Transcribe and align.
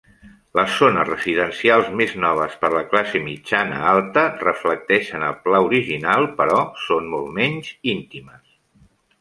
Les 0.59 0.77
zones 0.83 1.09
residencials 1.09 1.91
més 1.99 2.15
noves 2.23 2.55
per 2.63 2.71
la 2.77 2.81
classe 2.93 3.21
mitjana-alta 3.27 4.25
reflecteixen 4.47 5.29
el 5.29 5.39
pla 5.45 5.63
original, 5.69 6.29
però 6.43 6.59
són 6.87 7.13
molt 7.17 7.33
menys 7.41 7.71
íntimes. 7.97 8.61